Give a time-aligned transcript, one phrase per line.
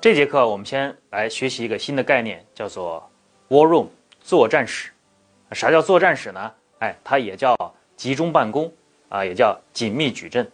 [0.00, 3.06] 这节课我们先来学习一个新的概念，叫做
[3.50, 3.86] “war room”
[4.22, 4.90] 作战室。
[5.52, 6.50] 啥叫作战室呢？
[6.78, 7.54] 哎，它也叫
[7.96, 8.72] 集中办公
[9.10, 10.50] 啊，也叫紧密矩阵。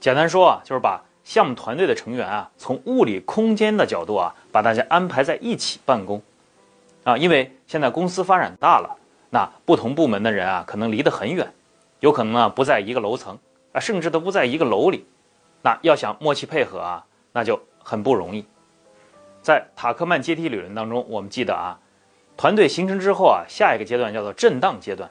[0.00, 6.22] 简单说啊，就是把项目团队的成员啊，从物理空间的角度啊，把大家安排在一起办公
[7.04, 7.18] 啊。
[7.18, 8.96] 因为现在公司发展大了，
[9.28, 11.46] 那不同部门的人啊，可能离得很远，
[12.00, 13.38] 有可能呢不在一个楼层
[13.72, 15.04] 啊，甚至都不在一个楼里。
[15.60, 18.42] 那要想默契配合啊，那就很不容易。
[19.46, 21.78] 在塔克曼阶梯理论当中，我们记得啊，
[22.36, 25.08] 团队形成之后啊，下一个阶段叫做震荡阶段，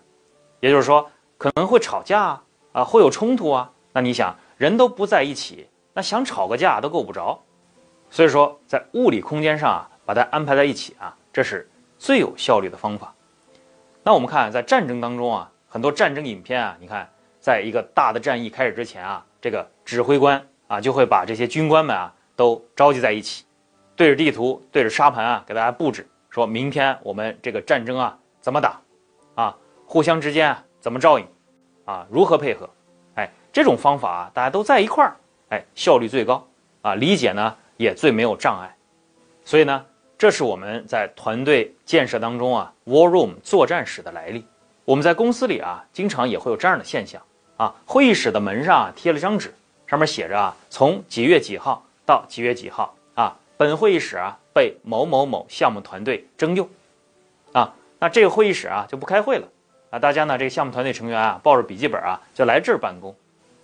[0.59, 3.71] 也就是说可能会吵架啊，啊会有冲突啊。
[3.93, 7.41] 那你想，人都不在一起，那想吵个架都够不着。
[8.09, 13.15] 所以说，在物理空间上啊，把它安排在一起啊，这是最有效率的方法。
[14.03, 19.25] 那我们看在战争当中啊，很多战争影片啊，你看，在一个大的战役开始之前啊。
[19.39, 23.45] 这个指挥官啊，就会把这些军官们啊都召集在一起，
[23.95, 28.79] 对着地图，对着沙盘啊，给大家布置，说明天我们这个战争啊怎么打，
[29.35, 31.25] 啊，互相之间啊怎么照应，
[31.85, 32.69] 啊，如何配合，
[33.15, 35.15] 哎，这种方法啊，大家都在一块儿，
[35.49, 36.45] 哎，效率最高，
[36.81, 38.75] 啊，理解呢也最没有障碍，
[39.43, 39.85] 所以呢，
[40.17, 44.45] 这是我们在团队建设当中啊，war room 作战室的来历。
[44.83, 47.21] 我们在公司里啊，经常也会有这样的现象。
[47.57, 49.55] 啊，会议室的门上啊贴了张纸，
[49.87, 52.93] 上面写着啊，从几月几号到几月几号，
[53.57, 56.67] 本会议室啊被某某某项目团队征用，
[57.53, 59.47] 啊，那这个会议室啊就不开会了
[59.89, 63.15] 啊，大家呢这个项目团队成员啊抱着笔记本啊就来这儿办公，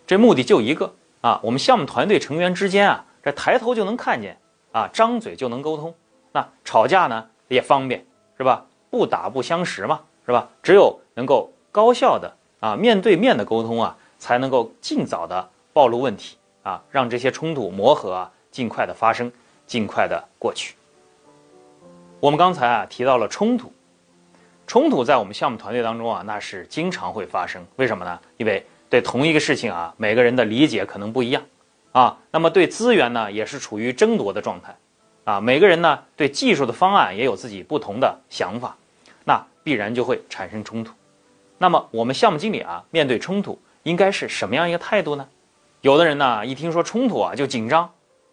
[0.08, 4.38] 这目的就一个啊，我们项目团队成员之间啊这抬头就能看见
[4.72, 5.94] 啊，张嘴就能沟通，
[6.31, 8.06] 那吵架呢也方便
[8.38, 8.66] 是吧？
[8.89, 10.50] 不打不相识嘛是吧？
[10.64, 12.36] 只有能够高效的。
[12.62, 19.31] 啊，面对面的沟通啊，才能够尽早的暴露问题啊，让这些冲突磨合啊尽快的发生，
[19.72, 20.75] 尽快的过去。
[22.19, 23.72] 我们刚才啊提到了冲突，
[24.68, 27.66] 冲突在我们项目团队当中啊，那是经常会发生。
[27.78, 28.19] 为什么呢？
[28.35, 31.41] 因为对同一个事情啊，每个人的理解可能不一样
[31.94, 32.18] 啊。
[32.31, 34.75] 那么对资源呢，也是处于争夺的状态
[35.23, 35.40] 啊。
[35.40, 38.75] 每个人呢，对技术的方案也有自己不同的想法，
[39.23, 40.94] 那必然就会产生冲突。
[41.57, 45.25] 那么我们项目经理啊，面对冲突应该是什么样一个态度呢？
[45.79, 47.90] 有的人呢，一听说冲突啊就紧张，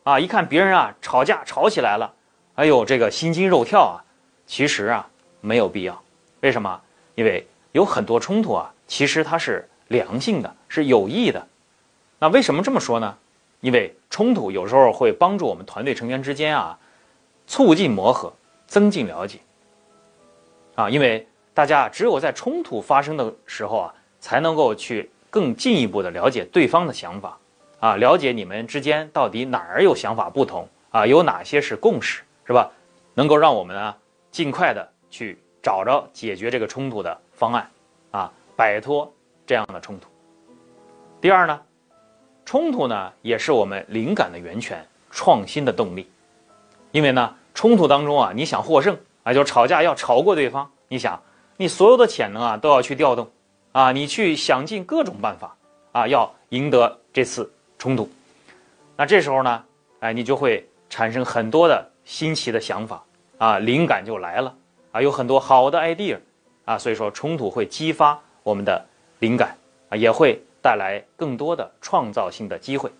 [0.08, 2.10] 啊，一看别人啊吵架吵起来了，
[2.54, 4.00] 哎呦，这个心惊肉跳啊。
[4.46, 5.06] 其实啊
[5.42, 6.02] 没有必要，
[6.41, 6.80] 为什么？
[7.14, 11.46] 因为有很多冲突啊，其实它是良性的，是有益的。
[12.19, 13.14] 那为什么这么说呢？
[13.60, 16.78] 因为冲突有时候会帮助我们团队成员之间啊，
[17.46, 18.32] 促进磨合，
[18.66, 19.40] 增进了解。
[20.75, 21.28] 啊，因为。
[21.52, 27.36] 大家只有在冲突发生的时候啊，才能够去更进一步的了解对方的想法，
[27.80, 32.70] 啊，了解你们之间到底哪儿有想法不同啊，有哪些是共识，是吧？
[33.14, 33.94] 能够让我们呢
[34.30, 37.70] 尽快的去找着解决这个冲突的方案，
[38.10, 39.12] 啊，摆脱
[39.46, 40.08] 这样的冲突。
[41.20, 41.60] 第二呢，
[42.44, 46.10] 冲突呢也是我们灵感的源泉、创新的动力，
[46.92, 51.20] 因为呢冲突当中啊，你想获胜啊，就吵架要吵过对方，你想。
[51.60, 53.28] 你所有的潜能啊都要去调动，
[53.72, 55.56] 啊，你去想尽各种办法，
[55.90, 58.10] 啊，要赢得这次冲突。
[58.96, 59.64] 那这时候呢，
[60.00, 63.02] 哎，你就会产生很多的新奇的想法，
[63.38, 64.54] 啊，灵感就来了，
[64.92, 66.18] 啊，有很多好的 idea，
[66.64, 68.84] 啊，所以说冲突会激发我们的
[69.20, 69.56] 灵感，
[69.88, 72.90] 啊，也会带来更多的创造性的机会。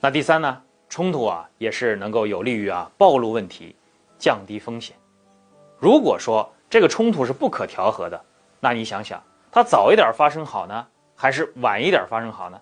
[0.00, 3.74] 那第三呢，冲突啊也是能够有利于啊暴露问题，
[4.18, 4.96] 降低风险。
[5.78, 8.20] 如果说，这个冲突是不可调和的，
[8.58, 9.22] 那你想想，
[9.52, 12.60] 它早一点发生好呢，还是晚一点发生好呢？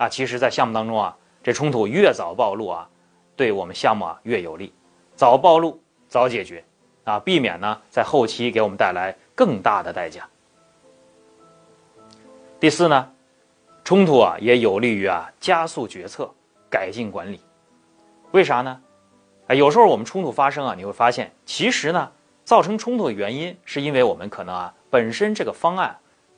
[0.00, 2.88] 啊，其实，在项目当中啊，这冲突越早暴露啊，
[3.36, 4.72] 对我们项目啊越有利，
[5.14, 5.78] 早暴露
[6.08, 6.64] 早解决，
[7.04, 10.26] 啊，避免呢在后期给我们带来更大的代价。
[12.58, 13.12] 第四呢，
[13.84, 16.32] 冲突啊也有利于啊加速决策，
[16.70, 17.38] 改进管理。
[18.30, 18.80] 为啥呢？
[19.48, 22.10] 啊，有时候我们冲突发生啊，你会发现，其实呢。
[22.42, 25.96] 造成冲突的原因，是因为我们可能啊本身这个方案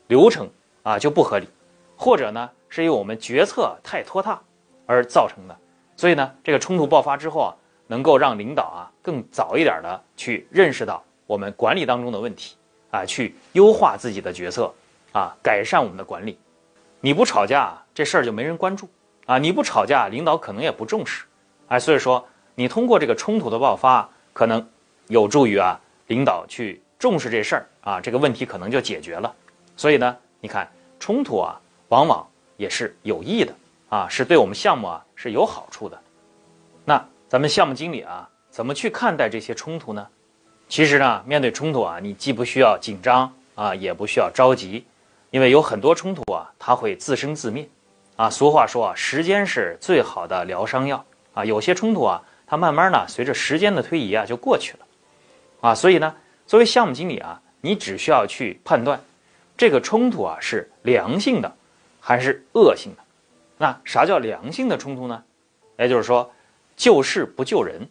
[0.09, 0.51] 流程
[0.83, 1.49] 啊就不合理，
[1.97, 4.41] 或者呢是因为我们决策太拖沓
[4.87, 5.55] 而造成的。
[5.95, 7.55] 所以呢，这个冲突爆发之后啊，
[7.87, 12.57] 能够让领导啊更早一点的去认识到我们管理当中的问题
[12.91, 14.73] 啊，去优化自己的决策
[15.13, 16.39] 啊，改善我们的管理。
[17.03, 18.89] 你不吵架，这事儿就没人关注
[19.27, 21.27] 啊；你不吵架，领导可能也不重视。
[21.69, 24.67] 哎，所以说你通过这个冲突的爆发，可能
[25.09, 25.79] 有助于啊。
[26.09, 29.35] 领导去重视这事儿啊，这个问题可能就解决了。
[29.77, 31.59] 所以呢，你看冲突啊，
[31.89, 33.55] 往往也是有益的
[33.89, 36.01] 啊，是对我们项目啊是有好处的。
[36.85, 40.07] 那咱们项目经理啊，怎么去看待这些冲突呢？
[40.69, 44.85] 其实呢，面对冲突啊，你既不需要紧张啊，也不需要着急，
[45.31, 47.69] 因为有很多冲突啊，它会自生自灭。
[48.17, 51.05] 啊，俗话说啊，时间是最好的疗伤药
[51.35, 51.45] 啊。
[51.45, 54.87] 有些冲突啊，它慢慢呢，随着时间的推移啊，就过去了。
[55.61, 56.15] 啊，所以呢，
[56.47, 59.01] 作为项目经理啊，你只需要去判断，
[59.57, 61.51] 这个冲突啊是良性的，
[62.05, 63.03] 还是恶性的。
[63.57, 65.23] 那啥叫良性的冲突呢？
[65.79, 66.29] 也就是说，
[66.77, 67.89] 救事不救人。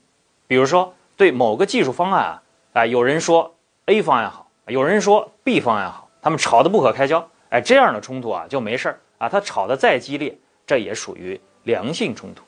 [0.48, 2.44] 比如说，对某个技术方案啊，
[2.74, 3.56] 啊，有人说
[3.86, 7.26] A 方案好，有人说 B 方案好，他们吵得不可开交。
[7.50, 9.00] 哎，这样的冲突啊，就没事儿。
[9.18, 12.44] 啊，他吵得再激烈，这也属于良性冲突。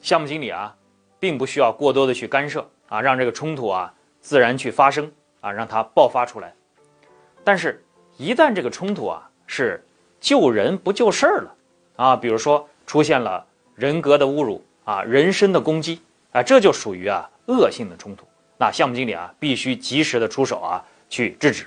[0.00, 0.74] 项目经理啊，
[1.18, 5.10] 并不需要过多的去干涉啊，让这个冲突啊自然去发生
[5.40, 6.54] 啊，让它爆发出来。
[7.42, 7.84] 但是，
[8.16, 9.84] 一旦这个冲突啊是
[10.20, 11.54] 救人不救事儿了
[11.96, 13.44] 啊，比如说出现了
[13.74, 16.00] 人格的侮辱啊、人身的攻击
[16.32, 18.26] 啊，这就属于啊恶性的冲突。
[18.58, 21.66] 那项目经理啊，必须及时的出手啊，去制止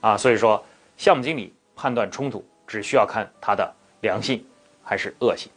[0.00, 0.16] 啊。
[0.16, 0.62] 所以说，
[0.96, 3.74] 项目经理判断冲突只需要看他的。
[4.00, 4.46] 良性
[4.84, 5.50] 还是恶性？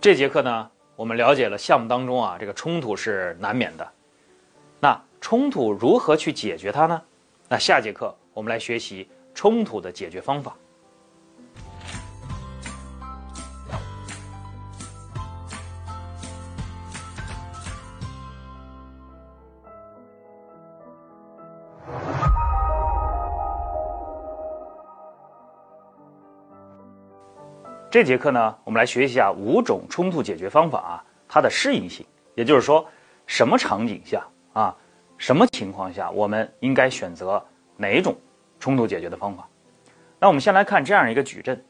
[0.00, 3.86] 这节课呢，我们了解了项目当中啊，这个冲突是难免的。
[4.80, 7.02] 那冲突如何去解决它呢？
[7.46, 10.56] 那下节课我们来学习冲突的解决方法。
[27.94, 32.04] 这节课呢，我们来学习一下五种冲突解决方法啊，它的适应性，
[32.34, 32.84] 也就是说，
[33.24, 34.76] 什么场景下啊，
[35.16, 37.40] 什么情况下，我们应该选择
[37.76, 38.16] 哪种
[38.58, 39.46] 冲突解决的方法？
[40.18, 41.64] 那我们先来看这样一个矩阵，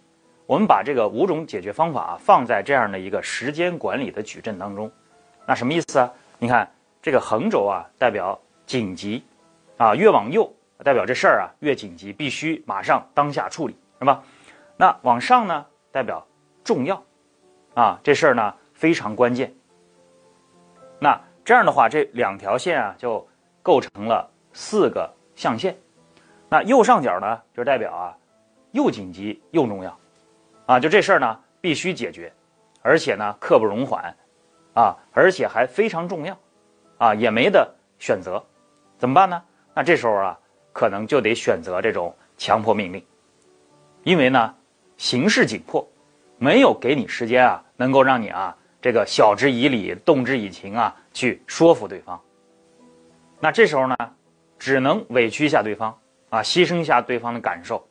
[0.46, 4.90] 我们把这个五种解决方法啊放在这样的一个时间管理的矩阵当中，
[5.44, 6.10] 那什么意思啊？
[6.38, 6.66] 你看
[7.02, 9.22] 这个横轴啊，代表紧急，
[9.76, 10.50] 啊，越往右
[10.82, 14.22] 代表这事儿啊越紧急，必须马上当下处理，是吧？
[14.78, 15.66] 那往上呢？
[15.94, 16.26] 代表
[16.64, 17.00] 重要，
[17.74, 19.54] 啊，这事儿呢非常关键。
[20.98, 23.24] 那这样的话，这两条线啊就
[23.62, 25.76] 构成了四个象限。
[26.48, 28.18] 那右上角呢，就代表啊
[28.72, 29.96] 又紧急又重要，
[30.66, 32.32] 啊，就这事儿呢必须解决，
[32.82, 34.16] 而且呢刻不容缓，
[34.74, 36.36] 啊，而且还非常重要，
[36.98, 38.44] 啊，也没得选择，
[38.98, 39.40] 怎么办呢？
[39.72, 40.36] 那这时候啊，
[40.72, 43.00] 可能就得选择这种强迫命令，
[44.02, 44.52] 因为呢。
[45.04, 45.86] 形势紧迫，
[46.38, 52.18] 没有给你时间啊，能够让你啊这个晓之以理、动之以情啊，去说服对方。
[53.38, 53.94] 那这时候呢，
[54.58, 55.94] 只能委屈一下对方
[56.30, 57.86] 啊，牺牲一下对方的感受，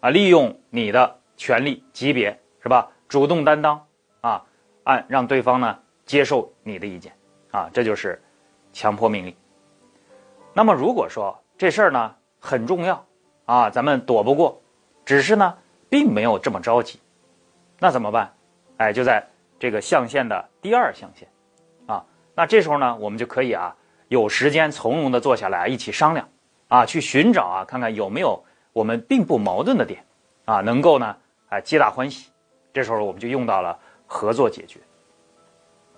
[0.00, 2.90] 啊，利用你的权力级别是吧？
[3.06, 3.80] 主动担当
[4.20, 4.44] 啊，
[4.82, 7.12] 按让对方呢接受你的意见
[7.52, 8.20] 啊，这就是
[8.72, 9.32] 强迫命令。
[10.52, 13.06] 那么如果说这事儿呢很重要
[13.44, 14.60] 啊，咱们躲不过，
[15.04, 15.54] 只是呢。
[15.88, 17.00] 并没有这么着急，
[17.78, 18.32] 那怎么办？
[18.76, 19.26] 哎，就在
[19.58, 21.28] 这个象限的第二象限，
[21.86, 22.04] 啊，
[22.34, 23.74] 那这时候呢，我们就可以啊，
[24.08, 26.28] 有时间从容的坐下来一起商量，
[26.68, 30.04] 啊，去寻找啊，看看有没有我们并不矛盾的点，
[30.44, 31.16] 啊，能够呢，
[31.48, 32.30] 哎，皆大欢喜。
[32.72, 33.76] 这时候我们就用到了
[34.06, 34.78] 合作解决。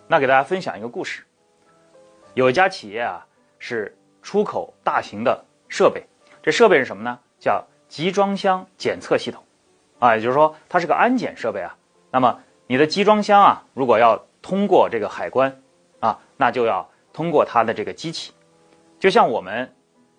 [0.06, 1.22] 那给大家分享一个故事，
[2.34, 3.26] 有一家企业啊，
[3.58, 6.02] 是出口大型的设备，
[6.42, 7.18] 这设备是什么呢？
[7.38, 9.44] 叫集装箱检测系统。
[10.00, 11.76] 啊，也就是说，它是个安检设备啊。
[12.10, 15.60] 那么你的集装箱啊，如果要通过这个海关
[16.00, 18.32] 啊，那就要通过它的这个机器。
[18.98, 19.72] 就像我们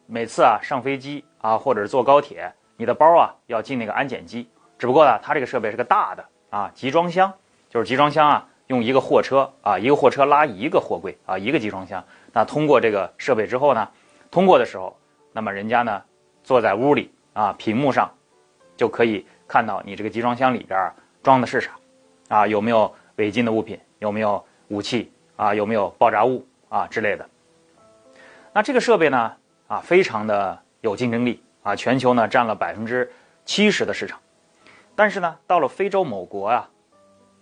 [0.05, 4.47] 每次啊上飞机啊，或者是坐高铁，你的包啊要进那个安检机。
[4.77, 7.33] 只不过呢，它这个设备是个大的啊，集装箱
[7.67, 12.03] 就是集装箱啊，用一个货车啊，一个货车拉一个货柜啊，一个集装箱。
[12.31, 13.89] 那通过这个设备之后呢，
[14.29, 14.95] 通过的时候，
[15.33, 16.01] 那么人家呢
[16.43, 18.11] 坐在屋里啊，屏幕上
[18.77, 19.25] 就可以。
[19.51, 20.89] 看到你这个集装箱里边
[21.21, 21.71] 装的是啥，
[22.29, 27.29] 啊，有没有违禁的物品，有没有武器啊，有没有爆炸物啊之类的。
[28.53, 29.33] 那这个设备呢，
[29.67, 33.11] 啊，非常的有竞争力啊，全球呢占了百分之
[33.43, 34.17] 七十的市场。
[34.95, 36.69] 但是呢，到了非洲某国啊，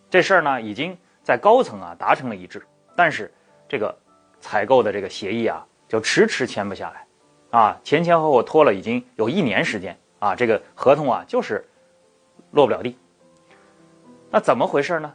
[0.10, 3.32] 这事儿呢已经在高层啊达成了一致，但是
[3.68, 3.96] 这个
[4.40, 11.64] 采购的这个协议啊就迟迟签不下来，啊，前前后后拖了已经有一年时间啊，这个合同啊就是。
[12.52, 12.98] 落不了地，
[14.30, 15.14] 那怎么回事呢？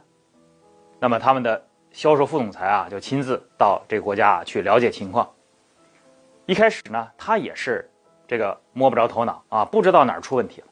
[0.99, 1.61] 那么他们的
[1.91, 5.29] 销售副总裁啊，就亲自到这个国家啊去了解情况。
[6.45, 7.89] 一开始呢，他也是
[8.27, 10.67] 这个摸不着头脑啊，不知道哪儿出问题了，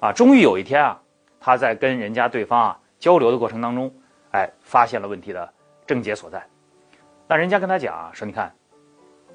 [0.00, 1.00] 啊，终于有一天啊，
[1.40, 3.92] 他在跟人家对方啊交流的过程当中，
[4.32, 5.52] 哎，发现了问题的
[5.86, 6.44] 症结所在。
[7.26, 8.54] 那人家跟他讲啊，说你看，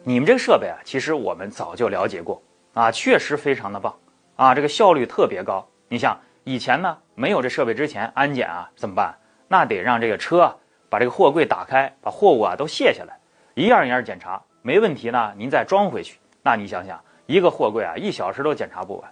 [0.03, 2.41] 你们这个设备啊，其实我们早就了解过
[2.73, 3.97] 啊，确实非常的棒
[4.35, 5.67] 啊，这个效率特别高。
[5.89, 9.13] 你像以前呢，没有这设备之前，安检啊怎么办？
[9.49, 10.57] 那得让这个车
[10.89, 13.19] 把这个货柜打开，把货物啊都卸下来，
[13.53, 16.17] 一样一样检查，没问题呢，您再装回去。
[16.41, 19.11] 那你想想，一个货柜啊，一小时都检查不完。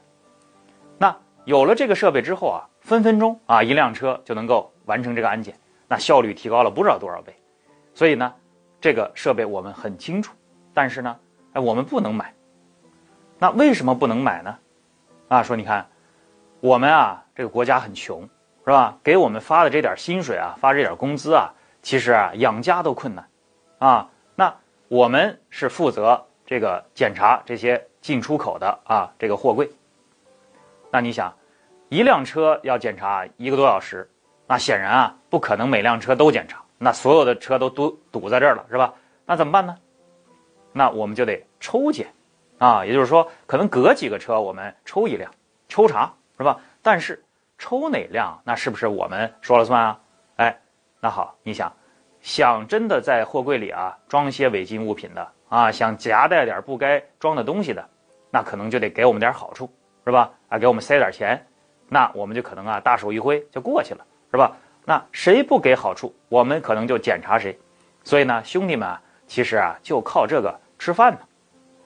[0.98, 1.13] 那
[1.44, 5.54] 有了这个设备之后啊，分分钟啊，一辆车就能够完成这个安检，
[5.89, 7.36] 那效率提高了不知道多少倍。
[7.94, 8.34] 所以呢，
[8.80, 10.34] 这个设备我们很清楚，
[10.74, 11.13] 但是呢，
[11.51, 12.34] 哎，我们不能买。
[13.39, 14.58] 那为什么不能买呢？
[15.27, 15.86] 啊，说你看，
[16.65, 18.27] 我们啊，这个国家很穷，
[18.65, 18.98] 是吧？
[19.03, 21.53] 给我们发的这点薪水啊，发这点工资啊，
[21.84, 23.29] 其实啊，养家都困难，
[23.77, 24.51] 啊，那
[24.88, 29.69] 我们是负责这个检查这些进出口的啊，这个货柜。
[30.89, 31.31] 那你想，
[31.89, 34.10] 一辆车要检查一个多小时，
[34.48, 38.91] 那显然啊，不可能每辆车都检查，那所有的车都堵堵在这儿了，是吧？
[39.24, 39.77] 那怎么办呢？
[40.72, 42.07] 那我们就得抽检，
[42.57, 45.31] 啊，也就是说，可能隔几个车我们抽一辆，
[45.69, 46.60] 抽查，是吧？
[46.82, 47.24] 但是
[47.58, 50.00] 抽哪辆，那是不是我们说了算啊？
[50.38, 50.60] 哎，
[51.00, 51.72] 那好，你想，
[52.22, 57.89] 想真的在货柜里啊装些违禁物品的啊，想夹带点不该装的东西的，
[58.32, 59.70] 那可能就得给我们点好处。
[60.08, 60.32] 是吧？
[60.50, 61.44] 啊，给我们塞点钱，
[61.89, 64.56] 那我们就可能啊大手一挥就过去了，是吧？
[64.86, 67.60] 那谁不给好处，我们可能就检查谁。
[68.04, 71.20] 所以呢，兄弟们啊，其实啊就靠这个吃饭呢。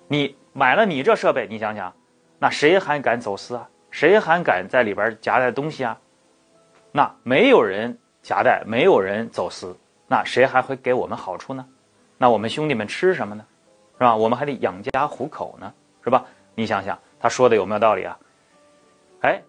[0.09, 1.93] 你买了你这设备，你想想，
[2.39, 3.69] 那谁还敢走私啊？
[3.91, 5.97] 谁还敢在里边夹带东西啊？
[6.91, 9.77] 那没有人夹带，没有人走私，
[10.07, 11.65] 那谁还会给我们好处呢？
[12.17, 13.45] 那我们兄弟们吃什么呢？
[13.93, 14.15] 是吧？
[14.15, 16.25] 我们还得养家糊口呢，是吧？
[16.55, 16.97] 你想想。
[17.21, 18.17] 他说的有没有道理啊？
[19.21, 19.41] 哎，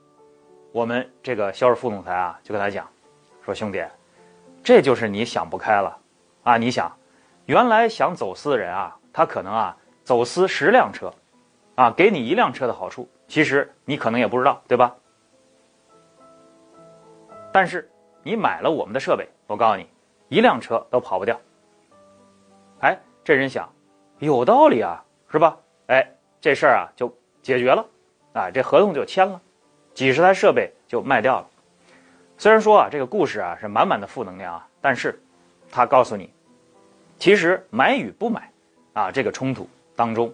[0.72, 2.88] 我们这个肖尔副总裁啊，就跟他讲，
[3.44, 3.80] 说兄弟，
[4.64, 5.96] 这就是你想不开了
[6.42, 6.56] 啊！
[6.56, 6.90] 你想，
[7.46, 11.14] 原来想走私的人啊，他可能啊走私十辆车，
[11.80, 14.94] 啊给你一辆车的好处，其实你可能也不知道，对吧？
[17.50, 17.90] 但是
[18.22, 19.88] 你买了我们的设备，我告诉你，
[20.28, 21.40] 一辆车都跑不掉。
[22.80, 23.66] 哎，这人想，
[24.18, 25.56] 有道理啊，是吧？
[25.86, 26.06] 哎，
[26.38, 27.10] 这事儿啊就。
[27.42, 27.82] 解决了，
[28.34, 29.40] 啊，这合同就签了，
[29.94, 31.48] 几十台设备就卖掉了。
[32.36, 35.18] 虽然说啊，这个故事啊是满满的负能量啊，但是，
[35.70, 36.30] 他告诉你，
[37.18, 38.52] 其实买与不买，
[38.92, 40.30] 啊，这个冲突当中，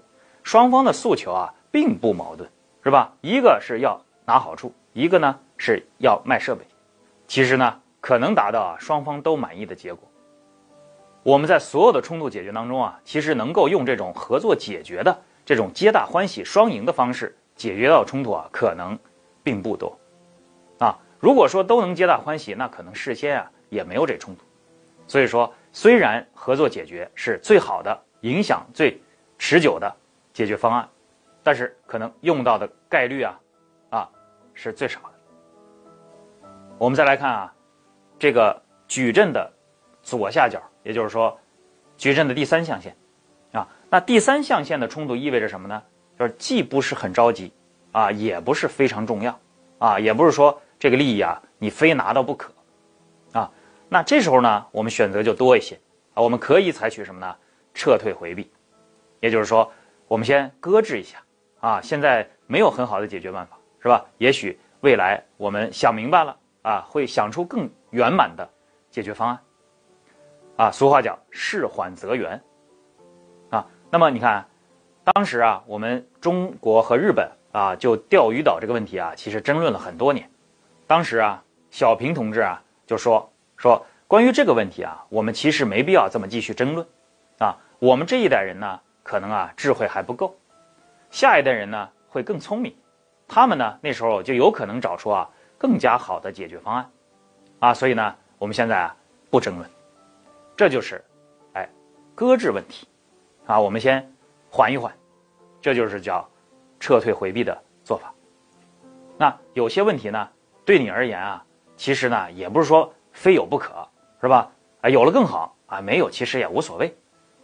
[0.47, 2.49] 双方的诉求啊并不矛盾，
[2.85, 3.13] 是吧？
[3.21, 6.65] 一个是要拿好处，一个呢是要卖设备，
[7.27, 10.09] 其实呢可能达到啊双方都满意的结果。
[11.25, 15.19] 我们在所有的冲突解决当中啊，其实能够用这种合作解决的。
[15.45, 18.97] 这种皆大欢喜、双赢的方式解决到冲突啊，可能
[19.43, 19.99] 并不多
[20.79, 20.97] 啊。
[21.19, 24.43] 如果说都能皆大欢喜，那可能事先啊也没有这冲突。
[25.09, 29.01] 所以说，虽然合作解决是最好的、影响最
[29.39, 29.93] 持久的
[30.37, 30.87] 解决方案，
[31.43, 33.41] 但是可能用到的概率啊
[33.89, 34.11] 啊
[34.53, 36.47] 是最少的。
[36.77, 37.55] 我们再来看啊，
[38.19, 39.51] 这个矩阵的
[40.03, 41.35] 左下角，也就是说
[41.97, 42.95] 矩阵的第三象限
[43.53, 43.67] 啊。
[43.89, 45.83] 那第三象限的冲突意味着什么呢？
[46.19, 47.51] 就是既不是很着急，
[47.93, 49.41] 啊，也不是非常重要，
[49.79, 52.53] 啊，也不是说这个利益啊你非拿到不可，
[53.33, 53.51] 啊，
[53.89, 55.81] 那这时候呢，我们选择就多一些，
[56.13, 57.35] 啊，我们可以采取什么呢？
[57.73, 58.51] 撤退回避，
[59.21, 59.73] 也就是说，
[60.09, 61.19] 我们先搁置一下，
[61.61, 64.05] 啊，现在没有很好的解决办法，是吧？
[64.19, 68.49] 也许未来我们想明白了，啊，会想出更圆满的
[68.91, 69.39] 解决方案，
[70.57, 72.41] 啊，俗话讲事缓则圆。
[73.51, 74.47] 啊那么你看，
[75.05, 80.29] 当时啊，我们中国和日本啊，就钓鱼岛这个问题啊，其实争论了很多年。
[80.87, 86.87] 当时啊，小平同志啊就说说关于这个问题啊，我们其实没必要这么继续争论，
[87.39, 90.37] 啊，我们这一代人呢，可能啊智慧还不够，
[91.11, 92.75] 下一代人呢会更聪明，
[93.29, 96.91] 他们呢那时候就有可能找出啊更加好的解决方案，
[97.61, 98.97] 啊，所以呢，我们现在啊
[99.31, 99.71] 不争论，
[100.57, 101.05] 这就是，
[101.53, 101.69] 哎，
[102.17, 102.89] 搁置问题。
[103.47, 104.13] 啊，我们先
[104.51, 104.93] 缓一缓，
[105.61, 106.29] 这就是叫
[106.81, 108.13] 撤退回避的做法。
[109.17, 110.29] 那有些问题呢，
[110.65, 111.45] 对你而言啊，
[111.77, 113.89] 其实呢也不是说非有不可，
[114.21, 114.51] 是吧？
[114.81, 116.93] 啊，有了更好啊，没有其实也无所谓。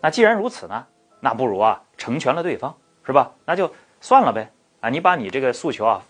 [0.00, 0.84] 那既然如此呢，
[1.24, 2.76] 那不如啊成全了对方，
[3.06, 3.30] 是吧？
[3.44, 4.50] 那就算了呗。
[4.80, 6.02] 啊，你把你这个诉求啊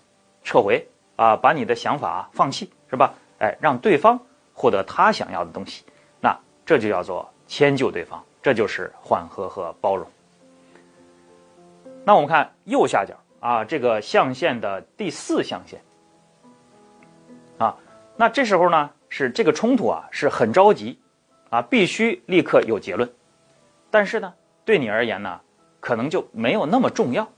[0.43, 3.13] 撤回啊，把你的想法放弃，是吧？
[3.39, 4.19] 哎，让对方
[4.55, 5.85] 获得他想要的东西，
[6.19, 8.25] 那这就叫做迁就对方。
[8.43, 10.07] 这就是缓和和包容。
[12.05, 15.79] 那我们看右下角啊，这个象限的第四象限
[17.59, 17.77] 啊，
[18.17, 20.99] 那这时候呢是这个冲突啊是很着急
[21.51, 23.13] 啊，必须立刻有结论。
[23.91, 24.33] 但是呢，
[24.65, 25.41] 对你而言呢，
[25.81, 27.29] 可能就没有那么重要，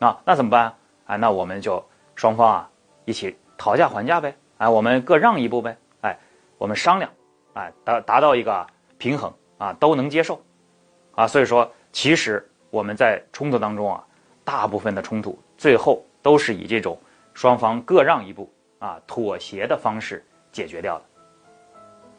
[0.00, 0.74] 啊，那怎么办
[1.06, 1.16] 啊？
[1.16, 2.70] 那我们就双方啊
[3.04, 6.18] 一起讨价还价呗，啊，我们各让一步呗，哎，
[6.58, 7.10] 我们商量，
[7.54, 8.66] 哎，达达到一个
[8.98, 10.42] 平衡啊，都能接受，
[11.14, 14.04] 啊，所以说其实我们在冲突当中啊，
[14.44, 16.98] 大部分的冲突最后都是以这种
[17.34, 21.04] 双方各让一步啊妥协的方式解决掉的。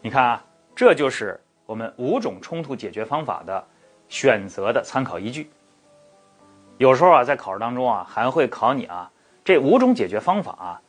[0.01, 0.45] 你看啊，
[0.75, 3.67] 这就是我们五种冲突解决方法的
[4.11, 5.49] 选择的参考依据。
[6.77, 9.09] 有时候啊，在考试当中啊，还会考你啊，
[9.45, 10.81] 这五种解决方法啊，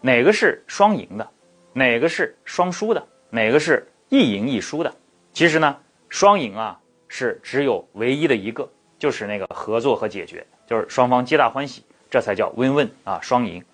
[0.00, 1.30] 哪个是双赢的，
[1.72, 4.92] 哪个是双输的，哪个是一赢一输的？
[5.32, 5.76] 其实呢，
[6.08, 8.68] 双赢啊是只有唯一的一个，
[8.98, 13.64] 就是那个合作和解决，就是双方皆大欢喜，这才叫 win-win 啊，双赢。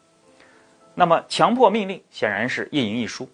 [0.94, 3.26] 那么强迫命令显然是一赢一输。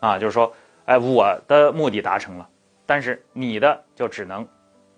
[0.00, 0.52] 啊，就是说，
[0.84, 2.48] 哎，我的目的达成了，
[2.84, 4.44] 但是你的就只能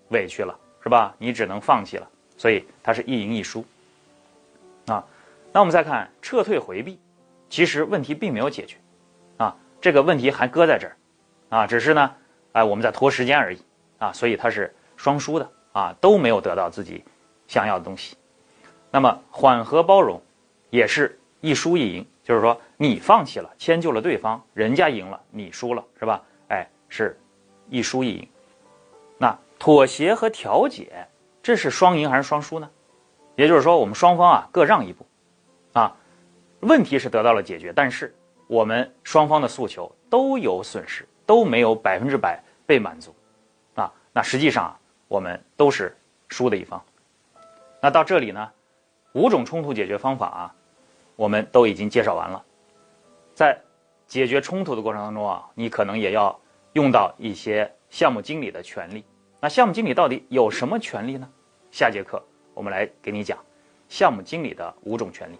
[0.09, 1.15] 委屈了，是吧？
[1.17, 2.07] 你只能放弃了，
[2.37, 3.65] 所以它是一赢一输。
[4.87, 5.03] 啊，
[5.51, 6.99] 那我们再看撤退回避，
[7.49, 8.77] 其实问题并没有解决，
[9.37, 10.95] 啊，这个问题还搁在这儿，
[11.49, 12.15] 啊，只是呢，
[12.51, 13.59] 哎，我们在拖时间而已，
[13.97, 17.03] 啊，所以它是双输的，啊，都没有得到自己
[17.47, 18.15] 想要的东西。
[18.91, 20.21] 那么缓和包容，
[20.69, 22.05] 也是一输一赢。
[22.23, 26.23] 就是说，你放弃了，迁就了对方，人家赢了，你输了，是吧？
[26.49, 27.15] 哎，是
[27.69, 28.27] 一输一赢。
[29.57, 31.07] 妥协和调解，
[31.41, 32.69] 这是双赢还是双输呢？
[33.35, 35.05] 也就是说，我们双方啊各让一步，
[35.73, 35.95] 啊，
[36.61, 38.15] 问题是得到了解决，但是
[38.47, 43.15] 我们双方的诉求都有损失，都没有百分之百被满足，
[43.75, 45.95] 啊，那实际上，我们都是
[46.29, 46.83] 输的一方。
[47.81, 48.51] 那到这里呢，
[49.13, 50.55] 五种冲突解决方法啊。
[51.17, 52.43] 我们都已经介绍完了，
[53.33, 53.57] 在
[54.05, 56.37] 解决冲突的过程当中啊，你可能也要
[56.73, 59.05] 用到一些项目经理的权利。
[59.45, 61.29] 那项目经理到底有什么权利呢？
[61.69, 62.19] 下节课
[62.55, 63.37] 我们来给你讲
[63.87, 65.37] 项目经理的五种权利。